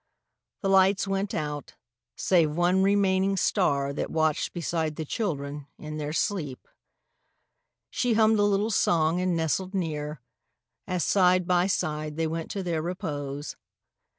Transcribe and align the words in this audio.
The 0.63 0.67
lights 0.69 1.07
went 1.07 1.31
out, 1.35 1.75
save 2.15 2.49
one 2.55 2.81
remaining 2.81 3.37
star 3.37 3.93
That 3.93 4.09
watched 4.09 4.51
beside 4.51 4.95
the 4.95 5.05
children 5.05 5.67
in 5.77 5.97
their 5.97 6.11
sleep. 6.11 6.67
She 7.91 8.13
hummed 8.15 8.39
a 8.39 8.43
little 8.43 8.71
song 8.71 9.21
and 9.21 9.37
nestled 9.37 9.75
near, 9.75 10.19
As 10.87 11.03
side 11.03 11.45
by 11.45 11.67
side 11.67 12.15
they 12.17 12.25
went 12.25 12.49
to 12.49 12.63
their 12.63 12.81
repose. 12.81 13.57